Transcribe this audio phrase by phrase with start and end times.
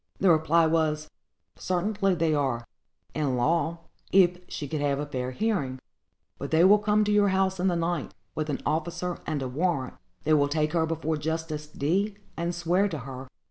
[0.19, 1.11] The reply was,
[1.57, 2.65] "Certainly they are,
[3.13, 3.81] in law,
[4.11, 5.77] if she could have a fair hearing;
[6.39, 9.47] but they will come to your house in the night, with an officer and a
[9.47, 9.93] warrant;
[10.23, 13.27] they will take her before Justice D——, and swear to her.